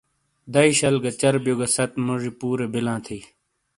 دئی 0.53 0.71
شل 0.79 0.95
گہ 1.03 1.11
چربیوگہ 1.19 1.67
ست 1.75 1.91
موجی 2.05 2.31
پورے 2.39 2.67
بلاں 2.73 2.99
تھیئ 3.05 3.21